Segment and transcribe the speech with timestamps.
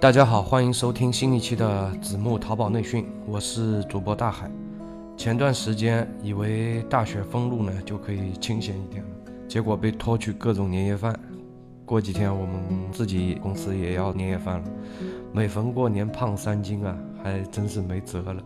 [0.00, 4.50] 大家好，欢迎收听新一期的子木淘宝内训，我是主播大海。
[5.16, 9.10] 前段时间以为大雪封路呢就可以清闲一点了，
[9.48, 11.18] 结果被拖去各种年夜饭。
[11.86, 12.62] 过几天我们
[12.92, 14.64] 自己公司也要年夜饭了，
[15.32, 18.42] 每逢过年胖三斤啊，还真是没辙了。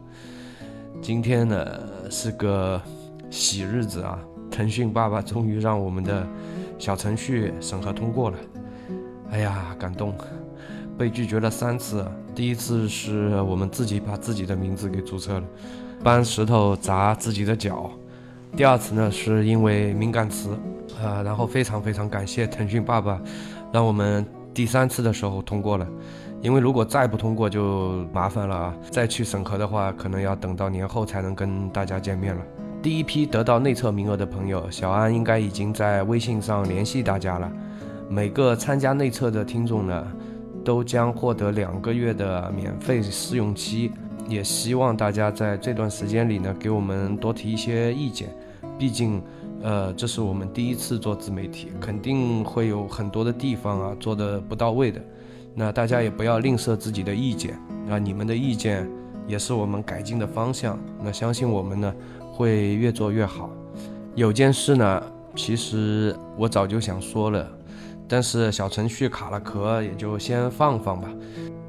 [1.02, 1.66] 今天呢
[2.10, 2.80] 是个
[3.30, 4.19] 喜日子啊，
[4.51, 6.27] 腾讯爸爸终于让我们的
[6.79, 8.38] 小程序审核通过了，
[9.30, 10.15] 哎呀，感动！
[10.99, 12.04] 被拒绝了三次，
[12.35, 15.45] 第一次是我们自己把自己的名字给注册了，
[16.02, 17.90] 搬石头砸自己的脚；
[18.57, 20.51] 第二次呢是因为敏感词，
[21.01, 23.21] 啊，然后非常非常感谢腾讯爸爸，
[23.73, 25.87] 让我们第三次的时候通过了。
[26.40, 28.74] 因为如果再不通过就麻烦了啊！
[28.93, 32.40] 再去审核的话，可能要等到年后才能跟大家见面了。
[32.80, 37.51] 第一批得到内测名额的朋友，小安应该已经在微信上联系大家了。
[38.09, 40.07] 每个参加内测的听众呢，
[40.64, 43.92] 都将获得两个月的免费试用期。
[44.28, 48.28] 也希望大家在这段时间里呢，给我们多提一些意见。
[48.78, 49.23] 毕竟，
[49.62, 55.00] 呃，这是我们第一次做自媒体，肯定会有很多的地方啊做的不到位的。
[55.54, 58.87] 那大家也不要吝啬自己的意见，啊你们的意见
[59.26, 60.78] 也是我们改进的方向。
[61.02, 61.95] 那相信我们呢，
[62.30, 63.48] 会越做越好。
[64.15, 65.03] 有件事呢，
[65.34, 67.50] 其实我早就想说了，
[68.09, 71.09] 但是小程序卡了壳，也就先放放吧。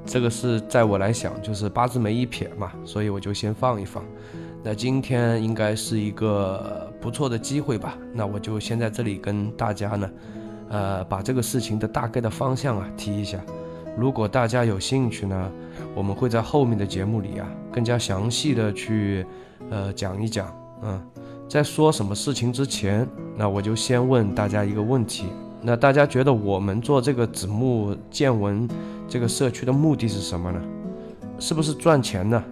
[0.06, 4.04] 这个是在我来想，就是八字没一撇嘛，所以我就先放一放。
[4.64, 7.98] 那今天应该是一个不错的机会吧？
[8.14, 10.10] 那我就先在这里跟大家呢，
[10.70, 13.40] 呃，把这个事情的大概的方向啊提一下。
[13.98, 15.52] 如果大家有兴趣呢，
[15.94, 19.26] 我们会在后面的节目里啊，更加详细的去，
[19.70, 20.54] 呃，讲一讲。
[20.82, 21.02] 嗯，
[21.48, 25.28] 在说什么事情之前，那我就先问大家一个问题：
[25.62, 28.68] 那大家觉得我们做这个子木见闻
[29.08, 30.62] 这个社区的目的是什么呢？
[31.38, 32.44] 是不是赚钱呢？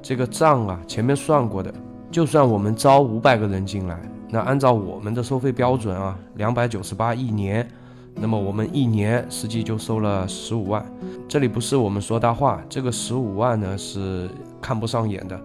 [0.00, 1.72] 这个账啊，前面算过的，
[2.10, 7.68] 就算我们招五百个人进来，那按照我们的收费标准啊，两百九十八一年。
[8.14, 10.84] 那么我们一年实际就收了十五万，
[11.28, 14.28] 这里不是我们说大话，这个十五万呢是
[14.60, 15.40] 看不上眼的，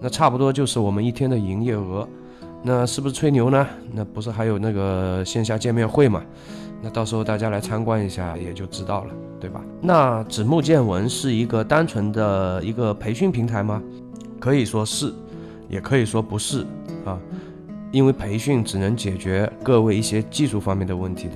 [0.00, 2.06] 那差不多就是我们一天的营业额，
[2.62, 3.66] 那是不是吹牛呢？
[3.92, 6.22] 那不是还有那个线下见面会嘛？
[6.82, 9.60] 那到时候大家来参观一下也就知道了，对吧？
[9.80, 13.82] 那子木见闻是一个单纯的一个培训平台吗？
[14.38, 15.12] 可以说是，
[15.68, 16.64] 也可以说不是
[17.04, 17.18] 啊，
[17.90, 21.34] 因为培训只能解决各位一些技术方面的问题的。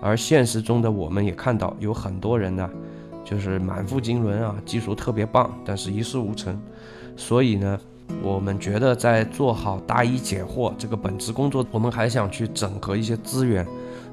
[0.00, 2.68] 而现实中的我们也看到有很多人呢，
[3.24, 6.60] 就是满腹经纶啊，技术特别棒，但是一事无成。
[7.16, 7.78] 所以呢，
[8.20, 13.66] 我们觉得在做好答疑解惑这个本职工作，我们还想去整合一些资源，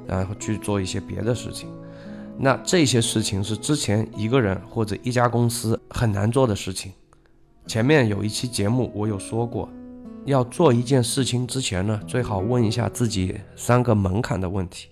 [0.08, 1.70] 然后去做一些别的事情。
[2.38, 6.92] 那这些事情是之前一个人或者一家公司很难做的事情。
[7.68, 9.70] 前面有一期节目我有说过，
[10.26, 14.88] 要做一件事情之前呢，最好问一下自己三个门槛的问题。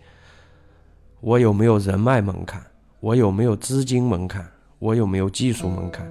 [1.21, 2.61] 我有没有人脉门槛？
[2.99, 4.45] 我有没有资金门槛？
[4.79, 6.07] 我有没有技术门槛？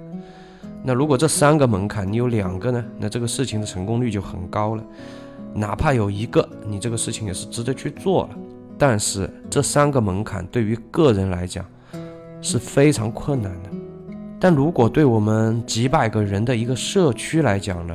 [0.87, 2.81] 那如果这三个门槛你有两个呢？
[2.97, 4.83] 那这个事情的成功率就很高了。
[5.53, 8.29] 哪怕有一个，你这个事情也是值得去做了。
[8.77, 11.65] 但是这三个门槛对于个人来讲
[12.41, 13.69] 是非常困难的。
[14.39, 17.93] 但如果对我们几百个人的一个社区来讲呢？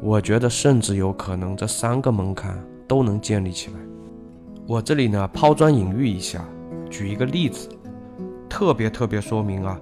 [0.00, 2.58] 我觉得甚至有可能这三个门槛
[2.88, 3.76] 都能建立起来。
[4.66, 6.42] 我这里呢抛砖引玉一下，
[6.88, 7.68] 举一个例子，
[8.48, 9.78] 特别特别说明啊，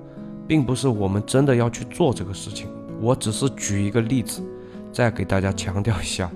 [0.51, 2.67] 并不是我们真的要去做这个事情，
[3.01, 4.43] 我只是举一个例子，
[4.93, 6.29] 再给大家强调一下，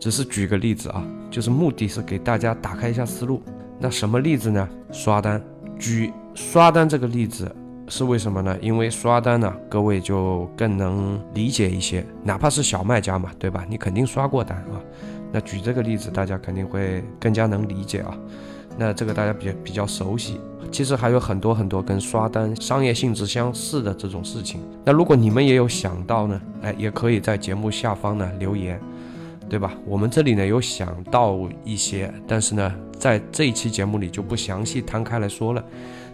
[0.00, 3.40] 只是举个例子啊，就是目的是给大家打开一下思路。
[3.78, 4.68] 那什么例子呢？
[4.90, 5.40] 刷单。
[5.78, 7.48] 举刷单这个例子
[7.86, 8.58] 是为什么呢？
[8.60, 13.64] 因为刷单呢，各位就更能理解一些，哪怕是小卖家嘛，对吧？
[13.70, 14.82] 你肯定刷过单啊。
[15.30, 18.18] 那举这个例子，大家肯定会更加能理解啊。
[18.76, 20.40] 那这个大家比较比较熟悉，
[20.70, 24.60] 其实还有很多很多跟刷单商业性质相似的这种事情。
[24.84, 28.80] 那如果你们也有想到呢，哎，也可以在节目下方呢留言。
[29.48, 29.72] 对吧？
[29.86, 35.64] 我们这里呢有想到一些，但是呢，在这一期节目里就不详细摊开来说了。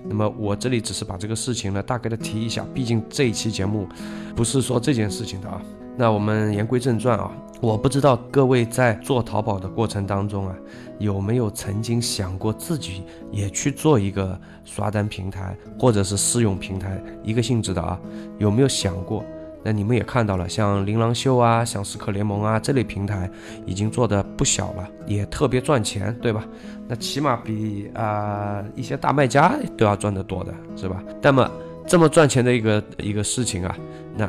[0.05, 3.89] 那么我这里只是把这个事情呢大概的提一下，毕竟这一期节目
[4.37, 5.63] 不是说这件事情的啊。
[5.97, 7.31] 那我们言归正传啊，
[7.61, 10.57] 我不知道各位在做淘宝的过程当中啊，
[10.99, 18.01] 有没有曾经想过自己也去做一个刷单平台或者是试用平台一个性质的啊？
[18.39, 19.23] 有没有想过？
[19.65, 23.31] 那你们也看到了，像琳琅秀啊，像时刻联盟啊这类平台
[23.65, 26.45] 已经做的不小了，也特别赚钱，对吧？
[26.89, 31.01] 那起码比啊一些大卖家都要赚得多的是吧？
[31.23, 31.49] 那么
[31.87, 33.77] 这么赚钱的一个一个事情啊，
[34.17, 34.29] 那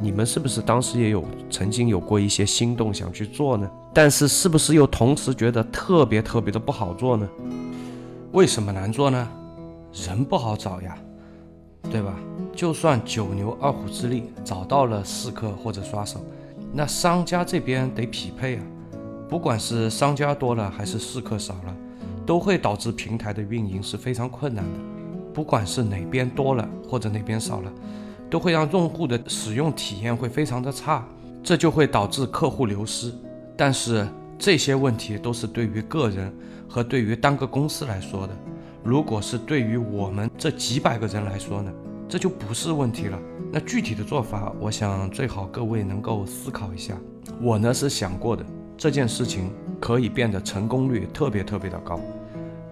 [0.00, 3.68] 你们是不是当时也有曾经有过一些心动想去做呢？
[3.92, 7.28] 但是是不是又同时觉得特别特别的不好做呢？
[8.32, 9.28] 为什么难做呢？
[9.92, 10.96] 人不好找呀，
[11.90, 12.14] 对吧？
[12.54, 16.20] 就算九牛二虎之力找到了试客或者刷手，
[16.72, 18.62] 那商家这边得匹配啊。
[19.28, 21.76] 不管是商家多了还是试客少了，
[22.24, 24.80] 都会导致平台的运营是非常困难的。
[25.34, 27.72] 不管是哪边多了或者哪边少了，
[28.30, 31.06] 都会让用户的使用体验会非常的差，
[31.42, 33.12] 这就会导致客户流失。
[33.56, 34.06] 但是
[34.38, 36.32] 这些问题都是对于个人
[36.68, 38.36] 和对于单个公司来说的。
[38.84, 41.72] 如果是对于我们这几百个人来说呢？
[42.08, 43.18] 这就不是问题了。
[43.52, 46.96] 那具体的做法，我想最好各位能够思考一下。
[47.40, 48.42] 我呢是想过的，
[48.78, 52.00] 这件事情可以变得成功率特别特别的高。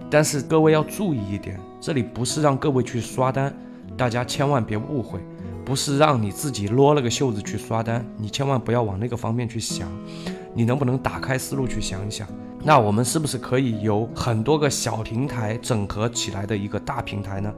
[0.09, 3.55] 但是各位要注意一点，这里不是让各位去刷单，
[3.95, 5.19] 大家千万别误会，
[5.67, 9.91] 不是让你自己撸了个袖子去刷单，你千万不要往那个方面去想。
[10.53, 12.25] 你能不能打开思路去想一想？
[12.63, 17.53] 那我们是不是可以有很多个小平台整合起来的一个大平台呢？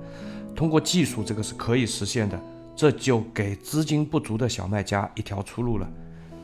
[0.55, 2.41] 通过技术，这个是可以实现的，
[2.75, 5.87] 这就给资金不足的小卖家一条出路了。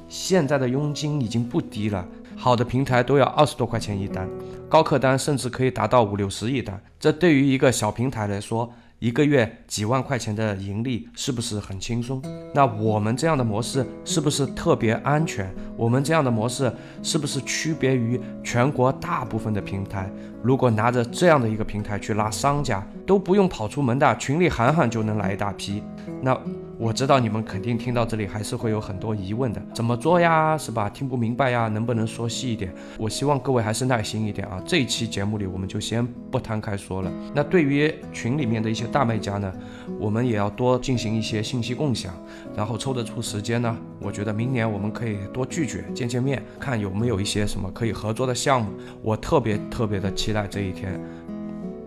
[0.07, 4.29] 现在的佣金已经不低了，好的平台都要二十多块钱一单，
[4.69, 6.79] 高客单甚至可以达到五六十一单。
[6.99, 12.21] 这对于一个小平台来说，一个月几万块钱的盈利是不是很轻松？
[12.53, 15.53] 那我们这样的模式是不是特别安全？
[15.77, 20.09] 我们这样的模式是不是区别于全国大部分的平台？
[20.41, 25.83] 如果拿着这样的一个平台去拉商家，都不用跑出门的，群里喊喊就能来一大批，
[26.21, 26.39] 那。
[26.77, 30.57] 我知道你们肯定听到这里还是会有很多疑问的，怎么做呀？
[30.57, 30.89] 是吧？
[30.89, 31.69] 听不明白呀？
[31.69, 32.73] 能不能说细一点？
[32.97, 34.61] 我希望各位还是耐心一点啊。
[34.65, 37.09] 这一期节目里我们就先不摊开说了。
[37.33, 39.53] 那对于群里面的一些大卖家呢，
[39.97, 42.13] 我们也要多进行一些信息共享，
[42.53, 48.69] 然后抽得出时间呢，我觉得明年我们可以多聚聚，见见面，看有没有一些什么可以合作的项目。
[49.01, 50.99] 我特别特别的期待这一天。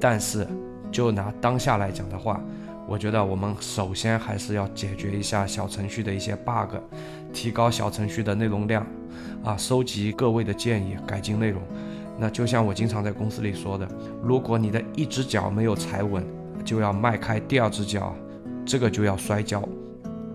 [0.00, 0.46] 但是
[0.90, 2.40] 就拿当下来讲的话。
[2.88, 6.76] 我觉得我们首先还是要解决一下小程序的一些 bug，
[7.34, 8.84] 提高小程序的内容量，
[9.44, 11.60] 啊，收集各位的建议，改进内容。
[12.18, 13.86] 那就像我经常在公司里说的，
[14.22, 16.24] 如果你的一只脚没有踩稳，
[16.64, 18.16] 就要迈开第二只脚，
[18.64, 19.62] 这个就要摔跤。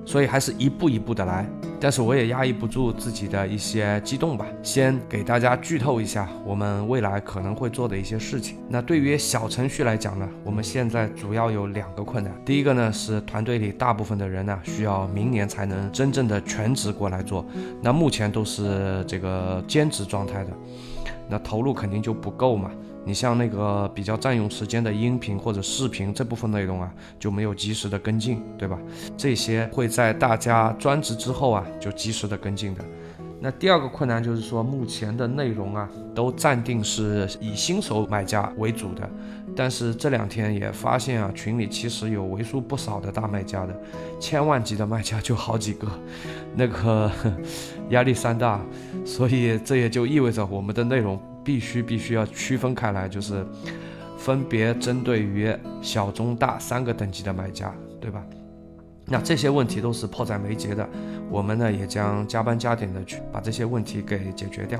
[0.05, 4.45] 所以还是一步一步的来，但是我也压抑不住自己的一些激动吧。
[4.61, 8.57] 先给大家剧透一下我们未来可能会做的一些事情。
[8.67, 12.33] 那对于小程序来讲呢，我们现在主要有两个困难。
[12.45, 17.45] 第一个呢是团队里大部分的人呢需要明年才能真正的全职过来做，
[17.81, 20.49] 那目前都是这个兼职状态的，
[21.29, 22.71] 那投入肯定就不够嘛。
[23.05, 28.79] 你像那个比较占用时间的音频或者视频这部分内容啊，就没有及时的跟进，对吧？
[29.17, 32.83] 这些会在大家专职之后啊，就及时的跟进的。
[33.41, 39.09] 那第二个困难就是说，目前的内容啊，都暂定是以新手买家为主的，
[39.53, 43.77] 但是这两天也发现啊，群里其实有为数不少的大卖家的，
[44.17, 45.87] 千万级的卖家就好几个，
[46.55, 47.11] 那个
[47.91, 48.61] 压力山大，
[49.03, 51.21] 所以这也就意味着我们的内容。
[51.43, 53.45] 必须必须要区分开来，就是
[54.17, 58.23] 分别针对于小、中、大三个等级的买家，对吧？
[59.05, 60.87] 那这些问题都是迫在眉睫的，
[61.29, 64.79] 我们呢也将加班加点的去把这些问题给解决掉。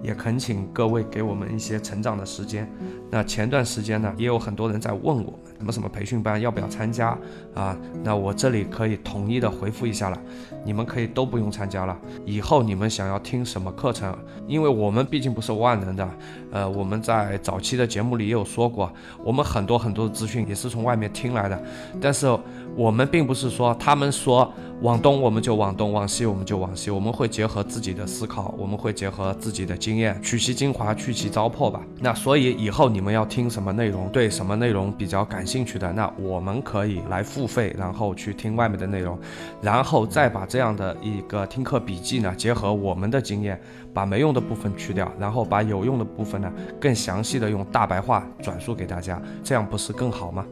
[0.00, 2.70] 也恳请各位给我们一些成长的时间。
[3.10, 7.18] 那前段时间呢，也有很多人在问我们什么什么培训班要不要参加
[7.52, 7.76] 啊？
[8.04, 10.16] 那我这里可以统一的回复一下了，
[10.64, 11.98] 你们可以都不用参加了。
[12.24, 14.16] 以后你们想要听什么课程，
[14.46, 16.08] 因为我们毕竟不是万能的，
[16.52, 18.92] 呃，我们在早期的节目里也有说过，
[19.24, 21.60] 我们很多很多的资讯也是从外面听来的，
[22.00, 22.28] 但是
[22.76, 24.52] 我们并不是说他们说。
[24.80, 31.80] 往东我们就往东，往西我们就往西，我们会结合自己的思考，我们会结合自己的经验，取其精华，去其糟粕吧。
[31.98, 39.18] 那所以以后你们要听什么内容，对什么内容比较感兴趣的，那我们可以来付费，然后去听外面的内容，
[39.60, 43.60] 然后再把这样的一个听课笔记呢，结合我们的经验，
[43.92, 50.46] 把没用的部分去掉，然后把有用的部分呢，更详细的用大白话转述给大家，这样不是更好吗？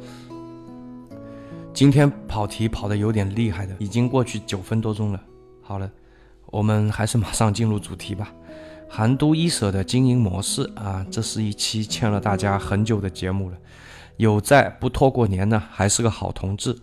[1.77, 5.21] 今天跑题跑得有点厉害的，已经过去九分多钟了。
[5.61, 5.91] 好了，
[6.47, 8.33] 我们还是马上进入主题吧。
[8.89, 13.59] 韩都衣舍的经营模式啊，这是一期欠了大家很久的节目了。
[14.17, 16.75] 有在不拖过年呢，还是个好同志。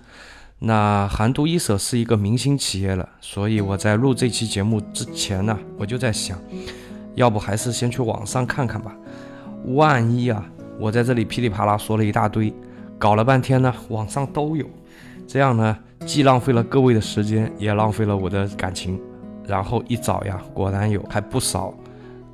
[0.59, 6.39] 那韩都衣舍是一个明星企业了，所以我在录这期节目之前呢，我就在想，
[7.15, 8.95] 要不还是先去网上看看吧。
[9.73, 10.47] 万一啊，
[10.79, 12.53] 我在这里噼里啪啦说了一大堆，
[12.99, 14.69] 搞了半天呢，网上都有。
[15.27, 18.99] 这样呢，既浪费了各位的时间，也浪费了我的感情。
[19.45, 21.73] 然后一找呀，果然有，还不少。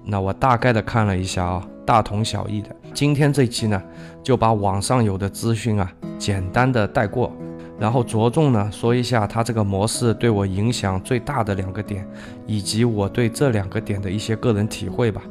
[0.05, 2.69] 那我大概的看了一下啊，大同小异的。
[2.93, 3.81] 今天这期呢，
[4.22, 7.31] 就把网上有的资讯啊，简单的带过，
[7.79, 12.08] 然后着重呢说一下它这个模式对我影响最大的两个点，
[12.46, 15.24] 以及我对这两个点的一些个人体会吧。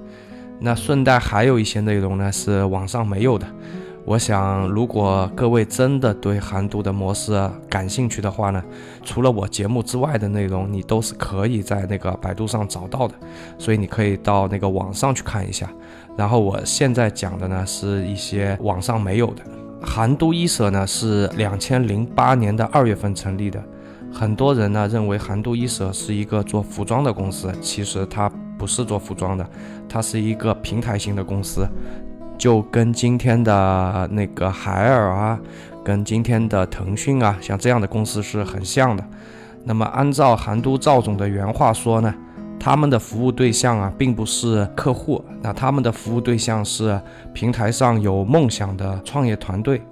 [0.59, 3.47] 那顺带还有一些内容呢，是网上没有的。
[4.09, 7.39] 我想，如果各位真的对韩都的模式
[7.69, 8.65] 感兴趣的话呢，
[9.05, 13.13] 除了我节目之外的内容，你都是可以在那个百度上找到的，
[13.59, 15.71] 所以你可以到那个网上去看一下。
[16.17, 19.43] 然后我现在讲的呢，是一些网上没有的。
[19.83, 23.63] 韩都衣舍呢是两千零八年的二月份成立的，
[24.11, 29.47] 很多人呢认为韩都衣舍是一个做服装的公司，其实它不是做服装的，
[29.87, 31.69] 它是一个平台型的公司。
[32.39, 35.39] 就跟今天的那个海尔啊，
[35.85, 39.05] 跟今天的腾讯啊，像这样的公司是很像的。
[39.65, 42.15] 那么按照韩都赵总的原话说呢，
[42.59, 46.99] 他们的服务对象啊，并不是客户，那他们的服务对象是
[47.35, 49.83] 平台上有梦想的创业团队。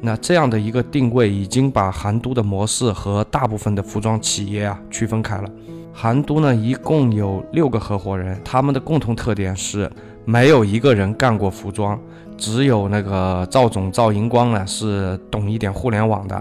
[0.00, 5.48] 那这样的一个定位，已经把韩都的模式和大部分的服装企业啊区分开了。
[5.92, 9.90] 韩都呢，一共有六个合伙人，他们的共同特点是。
[10.24, 11.98] 没有一个人干过服装，
[12.38, 16.40] 只有那个赵总赵银光呢是懂一点互联网的。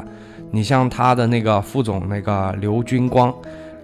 [0.51, 3.33] 你像他的那个副总那个刘军光，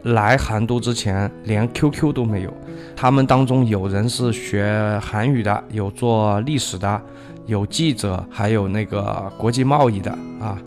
[0.04, 2.54] 来韩都之前连 QQ 都没有。
[2.96, 7.02] 他们当中有人是学韩语的，有做历史的，
[7.48, 10.60] 有记者，还有那个国际贸易的啊。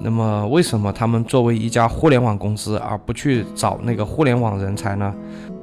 [0.00, 5.14] 那么为什么他们作为一家互联网公司而不去找那个互联网人才呢？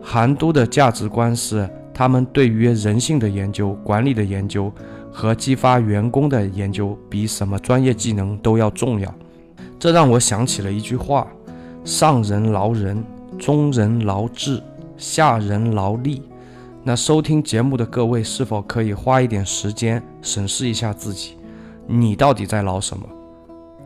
[0.02, 1.70] 韩都的价值观是。
[1.96, 4.74] 他们对于人性的研究、管理的研究
[5.12, 9.14] 和激发员工的研究，比什么专业技能都要重要。
[9.78, 11.28] 这让我想起了一句话
[11.86, 13.04] ：“上人劳人，
[13.38, 14.60] 中人劳智，
[14.98, 16.24] 下人劳力。”
[16.84, 21.38] 那收听节目的各位，是否可以花一点时间审视一下自己，
[21.86, 23.06] 你到底在劳什么？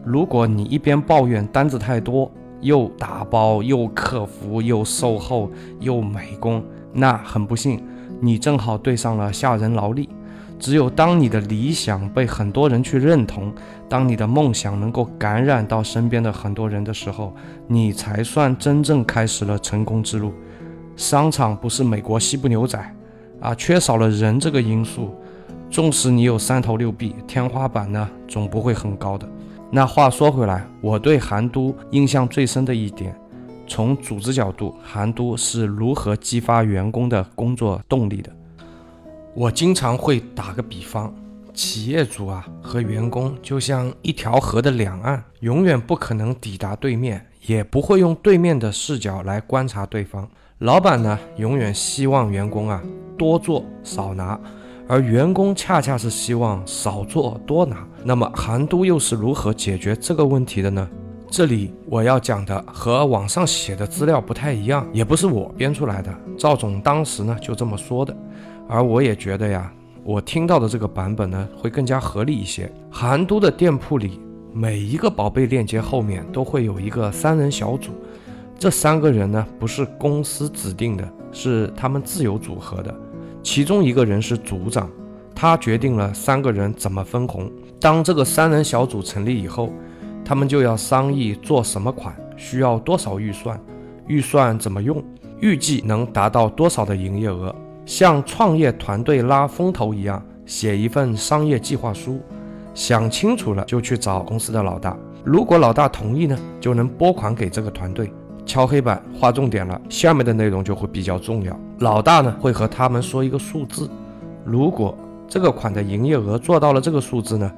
[0.08, 7.84] 如果你一边抱怨单子太多，又打包又客服又售后又美工，那很不幸。
[8.22, 10.08] 你正好对上了下人劳力。
[10.58, 13.54] 只有当你的理想被很多人去认同，
[13.90, 17.36] 当你的梦想能够感染到身边的很多人的时候，
[17.68, 20.32] 你才算真正开始了成功之路。
[20.96, 22.80] 商场不是美国西部牛仔
[23.42, 25.14] 啊，缺少了人这个因素，
[25.70, 29.28] 纵使你有三头六臂，天花板呢总不会很高的。
[29.70, 33.14] 那话说回来，我对韩都印象最深的一点。
[33.68, 38.32] 从组织角度，韩都是如何激发员工的工作动力的？
[39.36, 41.14] 我经常会打个比方，
[41.54, 50.26] 企业主啊和员工就像一条河的两岸，永远不可能抵达对面，也不会用对面的视角来观察对方。
[50.60, 52.82] 老板呢，永远希望员工啊
[53.18, 54.40] 多做少拿，
[54.88, 57.86] 而员工恰恰是希望少做多拿。
[58.04, 60.88] 那么韩都又是如何解决这个问题的呢？
[61.30, 66.14] 这里我要讲的和网上写的资料不太一样，也不是我编出来的。
[66.38, 68.16] 赵总当时呢就这么说的，
[68.70, 69.70] 而我也觉得呀，
[70.06, 72.72] 我听到的这个版本呢会更加合理一些。
[72.90, 74.22] 韩都的店铺里，
[74.54, 77.92] 每一个宝贝链接后面都会有一个三人小组，
[78.58, 82.96] 这三个人呢不是公司指定的，是他们自由组合的。
[83.48, 84.92] 其中一个人是组长，
[85.34, 87.50] 他决定了三个人怎么分红。
[87.80, 89.72] 当这个三人小组成立以后。
[90.26, 93.58] 他们就要商议做什么款，需要多少预算，
[94.08, 95.02] 预算怎么用，
[95.40, 102.20] 预计能达到多少的营业额，像创业团队拉风投一样，写一份商业计划书，
[102.74, 108.12] 想清楚了就去找公司的老大，如果老大同意呢，就能拨款给这个团队，
[108.48, 111.60] 敲黑板画重点了，下面的内容就会比较重要。
[111.80, 113.88] 老大呢会和他们说一个数字，
[114.46, 117.52] 如果这个款的营业额做到了这个数字呢，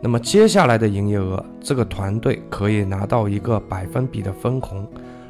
[0.00, 4.86] 那么接下来的营业额这个团队可以拿到一个百分比的分红。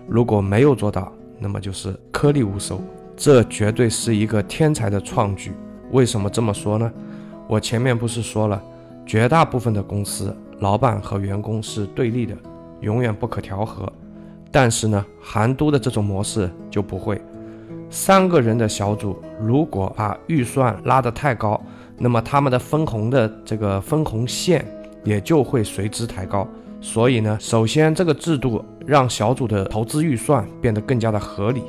[0.07, 2.81] 如果没有做到，那么就是颗粒无收。
[3.17, 5.53] 这绝对是一个天才的创举。
[5.91, 6.93] 为什么这么说呢？
[7.49, 8.63] 我前面不是说了，
[9.07, 12.37] 绝大部分的公司老板和员工是对立的，
[12.83, 13.91] 永远不可调和。
[14.51, 17.21] 但是呢，韩都的这种模式就不会。
[17.91, 21.61] 三个人的小组如果把预算拉得太高，
[21.97, 24.67] 那么他们的分红的这个分红线
[25.05, 26.47] 也就会随之抬高。
[26.81, 31.63] 所以呢，首先这个制度让小组的投资预算变得更加的合理。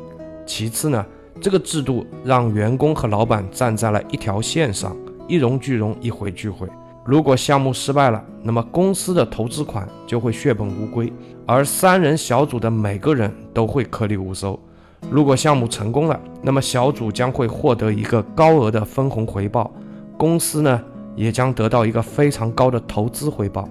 [0.45, 1.05] 其次呢，
[1.41, 4.95] 这个制度让员工和老板站在了一条线上，
[5.27, 6.67] 一荣俱荣，一毁俱毁。
[7.05, 11.11] 如果项目失败了，那么公司的投资款就会血本无归，
[11.45, 14.59] 而三人小组的每个人都会颗粒无收。
[15.09, 19.71] 如果项目成功了，那么小组将会获得一个高额的分红回报，
[20.17, 20.79] 公司呢
[21.15, 23.67] 也将得到一个非常高的投资回报。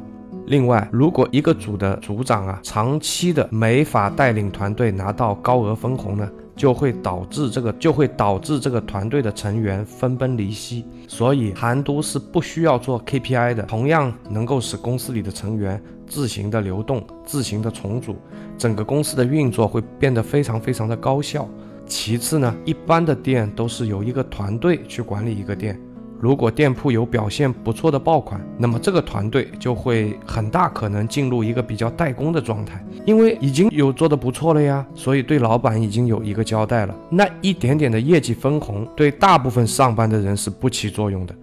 [0.46, 6.28] 另外，如果一个组的组长啊长期的没法带领团队拿到高额分红呢？
[6.58, 18.16] 就会导致这个就会导致这个团队的成员分崩离析，所以韩都是不需要做 KPI 的，同样能够使公司里的成员自行的流动、自行的重组，
[18.58, 21.48] 整个公司的运作会变得非常非常的高效。
[21.86, 25.80] 其次呢，一般的店都是由一个团队去管理一个店。
[26.20, 36.94] 如果店铺有表现不错的爆款，那么这个团队就会很大可能进入一个比较代工的状态，因为已经有做的不错了呀，所以对老板已经有一个交代了。
[37.08, 41.34] 那一点点的业绩分红对大部分上班的人是不起作用的，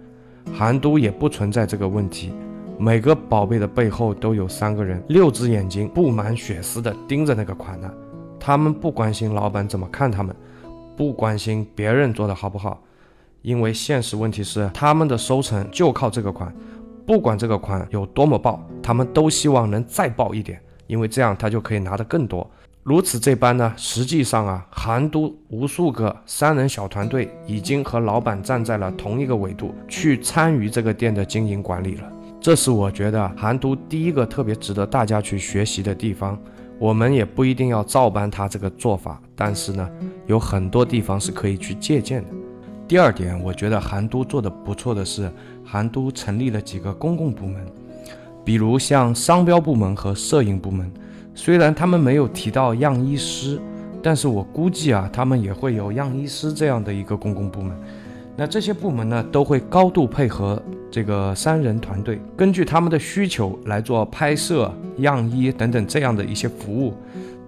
[0.52, 2.32] 韩都也不存在这个问题。
[2.78, 7.90] 每个宝贝的背后都有三个人，六只眼睛布满血丝的盯着那个款呢。
[8.38, 10.36] 他们不关心老板怎么看他们，
[10.94, 12.78] 不关心别人做的好不好。
[13.46, 16.52] 因为现实问题是，他们的收成就靠这个款，
[17.06, 22.50] 不管这个款有多么爆，他们都希望能再爆一点，因为这样他就可以拿得更多。
[22.82, 32.12] 如此这般呢，实际上啊，韩都无数个三人小团队已经和老板站在了同一个维度，去参与这个店的经营管理了。
[32.40, 36.36] 这是我觉得韩都第一个特别值得大家去学习的地方。
[36.80, 39.88] 我们也不一定要照搬他这个做法，但是呢，
[40.26, 42.30] 有很多地方是可以去借鉴的。
[42.88, 45.28] 第二点，我觉得韩都做的不错的是，
[45.64, 47.60] 韩都成立了几个公共部门，
[48.44, 50.88] 比如像商标部门和摄影部门。
[51.34, 53.60] 虽然他们没有提到样衣师，
[54.00, 57.76] 但是我估计啊，他们也会有样衣师这样的一个公共部门。
[58.36, 66.94] 那这些部门呢，都会高度配合这个三人团队，根据他们的需求来做拍摄、样衣等等这样的一些服务。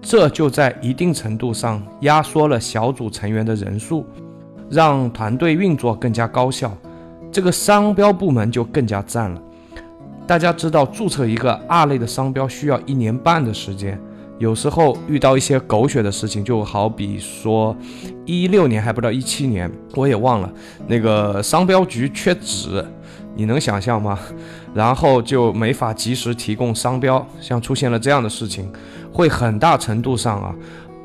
[0.01, 4.05] 这就在一定程度上压缩了小组成员的人数。
[4.69, 6.75] 让团队运作更加高效，
[7.31, 9.41] 这个商标部门就更加赞了。
[10.27, 13.99] 大家知道，注册一个二类的商标需要一年半的时间，
[14.37, 17.75] 有时候遇到一些狗血的事情，就好比说
[18.25, 20.53] 一六年还不到一七年，我也忘了
[20.87, 22.85] 那个商标局缺纸，
[23.35, 24.19] 你能想象吗？
[24.75, 28.71] 然后就没法及时提供商标，像出现了这样的事情，
[29.11, 30.53] 会很大程度上啊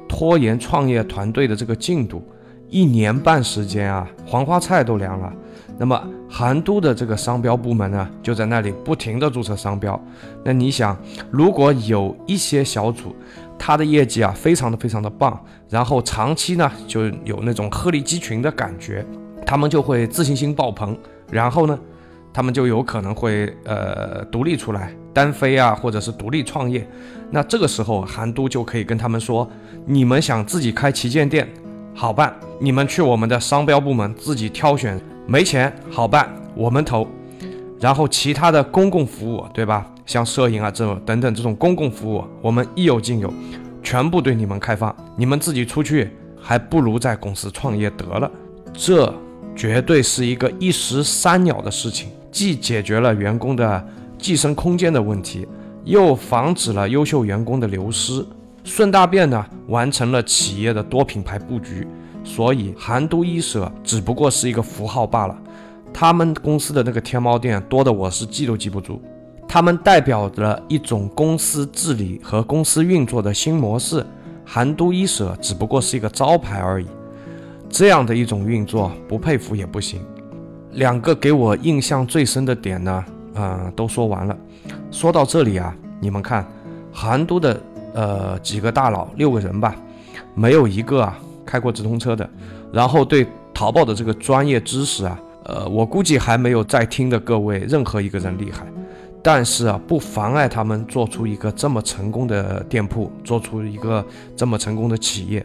[0.06, 2.22] 拖延创业团队的这个进度。
[2.68, 5.32] 一年半时间啊，黄花菜都凉了。
[5.76, 6.00] 那么
[6.30, 10.00] 韩都的这个商标部门呢，就在那里不停的注册商标。
[10.44, 10.96] 那你想，
[11.30, 13.14] 如果有一些小组，
[13.58, 19.04] 他的业绩啊非常的非常的棒，然后长期呢就有那种鹤立鸡群的感觉，
[19.44, 20.96] 他们就会自信心爆棚，
[21.30, 21.76] 然后呢，
[22.32, 26.86] 他们就有可能会呃独立出来单飞啊，或者是独立创业。
[27.30, 29.48] 那这个时候韩都就可以跟他们说，
[29.86, 31.48] 你们想自己开旗舰店？
[31.94, 35.00] 好办，你们去我们的商标部门自己挑选。
[35.26, 37.06] 没钱，好办，我们投。
[37.80, 39.86] 然后其他的公共服务，对吧？
[40.04, 43.32] 像摄影啊这种等等这种公共服务，我们应有尽有，
[43.82, 44.94] 全部对你们开放。
[45.16, 48.30] 你们自己出去，还不如在公司创业得了。
[48.72, 49.14] 这
[49.54, 53.86] 绝对是一个一石三鸟的事情，既解决了员工的
[54.18, 55.46] 晋升空间的问题，
[55.84, 58.24] 又防止了优秀员工的流失。
[58.64, 61.86] 顺大便呢，完成了企业的多品牌布局，
[62.24, 65.38] 所以韩都衣舍只不过是一个符号罢了。
[65.92, 69.02] 他们公司的那个天猫店多的我是记都记不住，
[69.46, 74.04] 他们代表着一种公司治理和公司运作的新模式。
[74.46, 76.86] 韩都衣舍只不过是一个招牌而已，
[77.68, 80.00] 这样的一种运作不佩服也不行。
[80.72, 84.36] 两个给我印象最深的点呢，啊，都说完了。
[84.90, 86.46] 说到这里啊，你们看，
[86.90, 87.60] 韩都的。
[87.94, 89.74] 呃几个大佬六个人吧，
[90.34, 92.28] 没有一个啊开过直通车的，
[92.70, 98.66] 然后对淘宝的这个专业知识啊，呃，我估计还没有在听的各位任何一个人厉害。
[99.22, 104.04] 但是啊，不妨碍他们做出一个这么成功的店铺，做出一个
[104.36, 105.42] 这么成功的企业。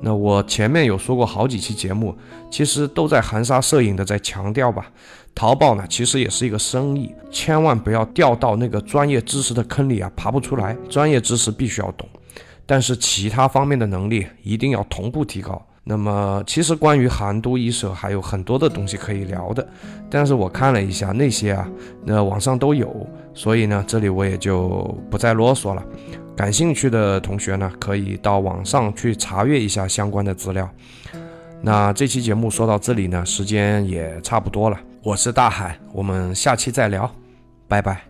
[0.00, 2.16] 那我前面有说过好几期节目，
[2.50, 4.90] 其实都在含沙射影的在强调吧。
[5.34, 10.76] 淘宝呢，其实也是一个生意，千万不要掉到那个专业知识的坑里啊，爬不出来。
[10.88, 12.08] 专业知识必须要懂，
[12.66, 15.64] 但是其他方面的能力一定要同步提高。
[15.84, 19.66] 那么，其实关于韩都衣舍还有很多的东西可以聊的，
[20.10, 21.66] 但是我看了一下那些啊，
[22.04, 25.82] 那网上都有，所以呢，这里我也就不再啰嗦了。
[26.38, 30.70] 感兴趣的同学呢，可以到网上去查阅一下相关的资料。
[31.60, 34.78] 那这期节目说到这里呢，时间也差不多了。
[35.02, 37.12] 我是大海，我们下期再聊，
[37.66, 38.07] 拜拜。